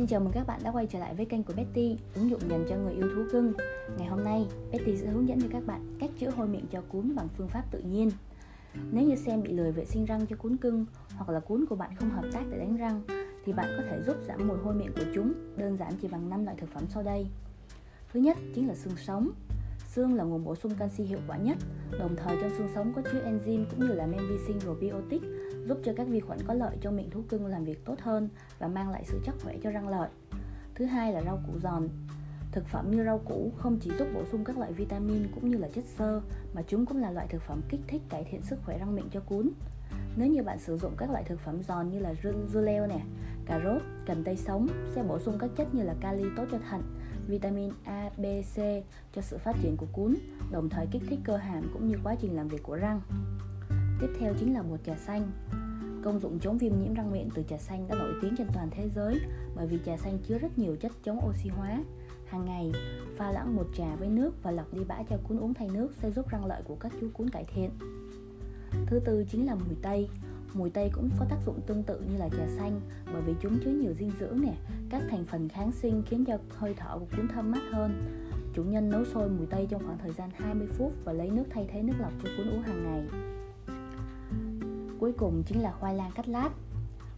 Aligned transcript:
xin 0.00 0.06
chào 0.06 0.20
mừng 0.20 0.32
các 0.32 0.46
bạn 0.46 0.60
đã 0.62 0.70
quay 0.70 0.86
trở 0.86 0.98
lại 0.98 1.14
với 1.14 1.26
kênh 1.26 1.42
của 1.42 1.52
Betty, 1.56 1.96
ứng 2.14 2.30
dụng 2.30 2.40
dành 2.48 2.66
cho 2.68 2.76
người 2.76 2.94
yêu 2.94 3.08
thú 3.14 3.22
cưng. 3.32 3.52
Ngày 3.98 4.08
hôm 4.08 4.24
nay, 4.24 4.46
Betty 4.72 4.96
sẽ 4.96 5.06
hướng 5.06 5.28
dẫn 5.28 5.40
cho 5.40 5.48
các 5.52 5.66
bạn 5.66 5.96
cách 6.00 6.10
chữa 6.18 6.30
hôi 6.30 6.48
miệng 6.48 6.66
cho 6.70 6.82
cún 6.88 7.14
bằng 7.14 7.28
phương 7.36 7.48
pháp 7.48 7.64
tự 7.70 7.78
nhiên. 7.78 8.10
Nếu 8.92 9.04
như 9.04 9.16
xem 9.16 9.42
bị 9.42 9.52
lười 9.52 9.72
vệ 9.72 9.84
sinh 9.84 10.04
răng 10.04 10.26
cho 10.26 10.36
cún 10.36 10.56
cưng 10.56 10.86
hoặc 11.16 11.28
là 11.28 11.40
cún 11.40 11.64
của 11.66 11.76
bạn 11.76 11.96
không 11.96 12.10
hợp 12.10 12.24
tác 12.32 12.42
để 12.50 12.58
đánh 12.58 12.76
răng 12.76 13.02
thì 13.44 13.52
bạn 13.52 13.68
có 13.76 13.82
thể 13.90 14.02
giúp 14.02 14.16
giảm 14.26 14.48
mùi 14.48 14.58
hôi 14.58 14.74
miệng 14.74 14.92
của 14.96 15.04
chúng 15.14 15.32
đơn 15.56 15.76
giản 15.76 15.92
chỉ 16.02 16.08
bằng 16.08 16.30
5 16.30 16.44
loại 16.44 16.56
thực 16.60 16.70
phẩm 16.70 16.84
sau 16.88 17.02
đây. 17.02 17.26
Thứ 18.12 18.20
nhất 18.20 18.36
chính 18.54 18.68
là 18.68 18.74
xương 18.74 18.96
sống. 18.96 19.30
Xương 19.94 20.14
là 20.14 20.24
nguồn 20.24 20.44
bổ 20.44 20.54
sung 20.56 20.74
canxi 20.74 21.04
hiệu 21.04 21.18
quả 21.28 21.36
nhất, 21.36 21.58
đồng 21.98 22.16
thời 22.16 22.36
trong 22.40 22.50
xương 22.58 22.68
sống 22.74 22.92
có 22.96 23.02
chứa 23.12 23.22
enzyme 23.24 23.64
cũng 23.70 23.80
như 23.80 23.94
là 23.94 24.06
men 24.06 24.20
vi 24.28 24.38
sinh 24.46 24.60
probiotic 24.60 25.22
giúp 25.64 25.78
cho 25.84 25.92
các 25.96 26.06
vi 26.08 26.20
khuẩn 26.20 26.38
có 26.46 26.54
lợi 26.54 26.76
cho 26.80 26.90
miệng 26.90 27.10
thú 27.10 27.22
cưng 27.28 27.46
làm 27.46 27.64
việc 27.64 27.84
tốt 27.84 27.94
hơn 28.00 28.28
và 28.58 28.68
mang 28.68 28.90
lại 28.90 29.04
sự 29.06 29.20
chắc 29.24 29.34
khỏe 29.42 29.56
cho 29.62 29.70
răng 29.70 29.88
lợi. 29.88 30.08
Thứ 30.74 30.84
hai 30.84 31.12
là 31.12 31.22
rau 31.22 31.40
củ 31.46 31.58
giòn. 31.58 31.88
Thực 32.52 32.66
phẩm 32.66 32.90
như 32.90 33.04
rau 33.04 33.18
củ 33.18 33.52
không 33.56 33.78
chỉ 33.80 33.90
giúp 33.98 34.08
bổ 34.14 34.24
sung 34.32 34.44
các 34.44 34.58
loại 34.58 34.72
vitamin 34.72 35.22
cũng 35.34 35.50
như 35.50 35.58
là 35.58 35.68
chất 35.68 35.84
xơ 35.84 36.20
mà 36.54 36.62
chúng 36.66 36.86
cũng 36.86 36.98
là 36.98 37.10
loại 37.10 37.26
thực 37.30 37.42
phẩm 37.42 37.60
kích 37.68 37.80
thích 37.88 38.02
cải 38.08 38.24
thiện 38.30 38.42
sức 38.42 38.58
khỏe 38.64 38.78
răng 38.78 38.94
miệng 38.94 39.08
cho 39.12 39.20
cún. 39.20 39.50
Nếu 40.16 40.28
như 40.28 40.42
bạn 40.42 40.58
sử 40.58 40.76
dụng 40.76 40.92
các 40.96 41.10
loại 41.10 41.24
thực 41.24 41.40
phẩm 41.40 41.62
giòn 41.62 41.90
như 41.90 41.98
là 41.98 42.14
dưa 42.52 42.60
leo 42.60 42.86
nè, 42.86 43.00
cà 43.46 43.60
rốt, 43.64 43.82
cần 44.06 44.24
tây 44.24 44.36
sống 44.36 44.68
sẽ 44.94 45.02
bổ 45.02 45.18
sung 45.18 45.38
các 45.38 45.50
chất 45.56 45.74
như 45.74 45.82
là 45.82 45.94
kali 46.00 46.24
tốt 46.36 46.44
cho 46.52 46.58
thận, 46.70 46.82
vitamin 47.30 47.70
A, 47.84 48.10
B, 48.16 48.24
C 48.54 48.56
cho 49.14 49.22
sự 49.22 49.38
phát 49.38 49.56
triển 49.62 49.76
của 49.76 49.86
cún, 49.92 50.14
đồng 50.50 50.68
thời 50.68 50.86
kích 50.86 51.02
thích 51.08 51.18
cơ 51.24 51.36
hàm 51.36 51.70
cũng 51.72 51.88
như 51.88 51.96
quá 52.02 52.14
trình 52.20 52.36
làm 52.36 52.48
việc 52.48 52.62
của 52.62 52.76
răng. 52.76 53.00
Tiếp 54.00 54.08
theo 54.18 54.34
chính 54.38 54.54
là 54.54 54.62
bột 54.62 54.80
trà 54.84 54.96
xanh. 54.96 55.30
Công 56.04 56.20
dụng 56.20 56.38
chống 56.38 56.58
viêm 56.58 56.72
nhiễm 56.78 56.94
răng 56.94 57.12
miệng 57.12 57.28
từ 57.34 57.42
trà 57.48 57.58
xanh 57.58 57.88
đã 57.88 57.94
nổi 57.94 58.14
tiếng 58.22 58.34
trên 58.38 58.46
toàn 58.54 58.68
thế 58.70 58.88
giới 58.94 59.20
bởi 59.56 59.66
vì 59.66 59.78
trà 59.86 59.96
xanh 59.96 60.18
chứa 60.18 60.38
rất 60.38 60.58
nhiều 60.58 60.76
chất 60.76 60.92
chống 61.04 61.28
oxy 61.28 61.48
hóa. 61.48 61.84
Hàng 62.26 62.44
ngày, 62.44 62.72
pha 63.16 63.32
loãng 63.32 63.56
bột 63.56 63.66
trà 63.76 63.96
với 63.96 64.08
nước 64.08 64.42
và 64.42 64.50
lọc 64.50 64.74
đi 64.74 64.84
bã 64.88 65.02
cho 65.10 65.16
cún 65.28 65.38
uống 65.38 65.54
thay 65.54 65.68
nước 65.68 65.88
sẽ 66.02 66.10
giúp 66.10 66.28
răng 66.28 66.46
lợi 66.46 66.62
của 66.64 66.76
các 66.80 66.92
chú 67.00 67.08
cún 67.12 67.30
cải 67.30 67.44
thiện. 67.54 67.70
Thứ 68.86 69.00
tư 69.04 69.24
chính 69.30 69.46
là 69.46 69.54
mùi 69.54 69.74
tây. 69.82 70.08
Mùi 70.54 70.70
tây 70.70 70.90
cũng 70.92 71.10
có 71.18 71.26
tác 71.28 71.36
dụng 71.46 71.60
tương 71.66 71.82
tự 71.82 72.00
như 72.00 72.16
là 72.16 72.28
trà 72.28 72.46
xanh 72.46 72.80
bởi 73.12 73.22
vì 73.22 73.34
chúng 73.40 73.58
chứa 73.64 73.70
nhiều 73.70 73.94
dinh 73.94 74.10
dưỡng 74.20 74.40
nè, 74.40 74.54
các 74.90 75.02
thành 75.10 75.24
phần 75.24 75.48
kháng 75.48 75.72
sinh 75.72 76.02
khiến 76.06 76.24
cho 76.24 76.38
hơi 76.56 76.74
thở 76.76 76.98
của 76.98 77.06
cuốn 77.16 77.28
thơm 77.28 77.50
mát 77.50 77.62
hơn. 77.72 77.92
Chủ 78.54 78.64
nhân 78.64 78.90
nấu 78.90 79.04
sôi 79.04 79.28
mùi 79.28 79.46
tây 79.46 79.66
trong 79.70 79.82
khoảng 79.86 79.98
thời 79.98 80.12
gian 80.12 80.30
20 80.34 80.68
phút 80.78 80.92
và 81.04 81.12
lấy 81.12 81.30
nước 81.30 81.44
thay 81.50 81.68
thế 81.72 81.82
nước 81.82 81.94
lọc 81.98 82.12
cho 82.22 82.28
cuốn 82.36 82.50
uống 82.50 82.62
hàng 82.62 82.84
ngày. 82.84 83.06
Cuối 85.00 85.12
cùng 85.12 85.42
chính 85.46 85.62
là 85.62 85.72
khoai 85.72 85.94
lang 85.94 86.10
cắt 86.14 86.28
lát. 86.28 86.50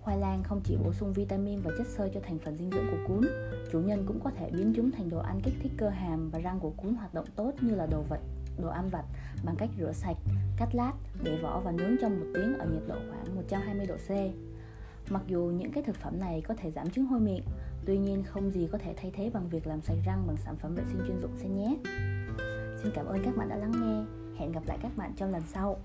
Khoai 0.00 0.18
lang 0.18 0.42
không 0.42 0.60
chỉ 0.64 0.76
bổ 0.84 0.92
sung 0.92 1.12
vitamin 1.12 1.60
và 1.60 1.70
chất 1.78 1.86
xơ 1.86 2.08
cho 2.14 2.20
thành 2.22 2.38
phần 2.38 2.56
dinh 2.56 2.70
dưỡng 2.70 2.86
của 2.90 2.98
cuốn, 3.08 3.28
chủ 3.72 3.80
nhân 3.80 4.04
cũng 4.06 4.20
có 4.24 4.30
thể 4.30 4.50
biến 4.50 4.72
chúng 4.76 4.90
thành 4.90 5.10
đồ 5.10 5.18
ăn 5.18 5.40
kích 5.44 5.54
thích 5.62 5.72
cơ 5.76 5.88
hàm 5.88 6.30
và 6.30 6.38
răng 6.38 6.60
của 6.60 6.70
cuốn 6.70 6.94
hoạt 6.94 7.14
động 7.14 7.26
tốt 7.36 7.52
như 7.60 7.74
là 7.74 7.86
đồ 7.86 8.02
vật, 8.08 8.20
đồ 8.58 8.68
ăn 8.68 8.88
vặt 8.88 9.04
bằng 9.44 9.56
cách 9.56 9.70
rửa 9.78 9.92
sạch, 9.92 10.16
cắt 10.56 10.68
lát, 10.74 10.92
để 11.22 11.38
vỏ 11.42 11.60
và 11.60 11.72
nướng 11.72 11.96
trong 12.00 12.20
một 12.20 12.26
tiếng 12.34 12.58
ở 12.58 12.66
nhiệt 12.66 12.82
độ 12.88 12.94
khoảng 13.10 13.36
120 13.36 13.86
độ 13.86 13.96
C. 13.96 14.10
Mặc 15.10 15.22
dù 15.26 15.52
những 15.58 15.72
cái 15.72 15.82
thực 15.82 15.96
phẩm 15.96 16.20
này 16.20 16.40
có 16.40 16.54
thể 16.54 16.70
giảm 16.70 16.90
chứng 16.90 17.06
hôi 17.06 17.20
miệng, 17.20 17.42
tuy 17.84 17.98
nhiên 17.98 18.24
không 18.24 18.50
gì 18.50 18.68
có 18.72 18.78
thể 18.78 18.94
thay 18.96 19.10
thế 19.14 19.30
bằng 19.30 19.48
việc 19.48 19.66
làm 19.66 19.80
sạch 19.80 19.98
răng 20.06 20.24
bằng 20.26 20.36
sản 20.36 20.56
phẩm 20.56 20.74
vệ 20.74 20.82
sinh 20.92 21.02
chuyên 21.06 21.20
dụng 21.20 21.36
xe 21.36 21.48
nhé. 21.48 21.76
Xin 22.82 22.92
cảm 22.94 23.06
ơn 23.06 23.22
các 23.24 23.36
bạn 23.36 23.48
đã 23.48 23.56
lắng 23.56 23.72
nghe. 23.72 24.04
Hẹn 24.38 24.52
gặp 24.52 24.62
lại 24.66 24.78
các 24.82 24.96
bạn 24.96 25.12
trong 25.16 25.32
lần 25.32 25.42
sau. 25.46 25.78